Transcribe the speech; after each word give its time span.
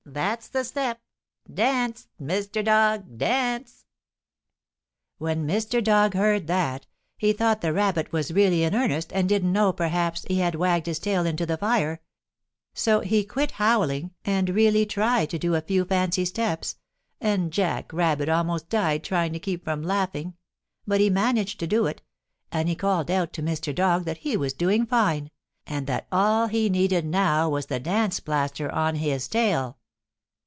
That's 0.03 0.49
the 0.49 0.63
step! 0.65 0.99
Dance, 1.53 2.09
Mr. 2.21 2.65
Dog; 2.65 3.17
dance!" 3.19 3.85
[Illustration: 5.19 5.21
TOOK 5.21 5.23
OVER 5.23 5.27
THE 5.27 5.27
HILL 5.27 5.35
TOWARDS 5.35 5.39
HOME.] 5.39 5.47
When 5.47 5.81
Mr. 5.81 5.83
Dog 5.83 6.13
heard 6.15 6.47
that, 6.47 6.87
he 7.17 7.33
thought 7.33 7.61
the 7.61 7.71
Rabbit 7.71 8.11
was 8.11 8.33
really 8.33 8.63
in 8.63 8.75
earnest, 8.75 9.13
and 9.13 9.29
didn't 9.29 9.53
know, 9.53 9.71
perhaps, 9.71 10.25
he 10.27 10.39
had 10.39 10.55
wagged 10.55 10.87
his 10.87 10.97
tail 10.99 11.25
into 11.25 11.45
the 11.45 11.55
fire; 11.55 12.01
so 12.73 12.99
he 13.01 13.23
quit 13.23 13.51
howling 13.51 14.11
and 14.25 14.49
really 14.49 14.85
tried 14.87 15.29
to 15.29 15.39
do 15.39 15.53
a 15.55 15.61
few 15.61 15.85
fancy 15.85 16.25
steps, 16.25 16.77
and 17.21 17.53
Jack 17.53 17.93
Rabbit 17.93 18.27
almost 18.27 18.67
died 18.69 19.03
trying 19.05 19.31
to 19.33 19.39
keep 19.39 19.63
from 19.63 19.81
laughing, 19.83 20.33
but 20.85 20.99
he 20.99 21.09
managed 21.11 21.57
to 21.61 21.67
do 21.67 21.85
it, 21.85 22.01
and 22.51 22.67
he 22.67 22.75
called 22.75 23.09
out 23.11 23.31
to 23.33 23.43
Mr. 23.43 23.73
Dog 23.73 24.03
that 24.05 24.17
he 24.17 24.35
was 24.35 24.51
doing 24.53 24.85
fine, 24.87 25.29
and 25.67 25.85
that 25.87 26.07
all 26.11 26.47
he 26.47 26.69
needed 26.69 27.05
now 27.05 27.47
was 27.47 27.67
the 27.67 27.79
dance 27.79 28.19
plaster 28.19 28.69
on 28.69 28.95
his 28.95 29.27
tail. 29.29 29.77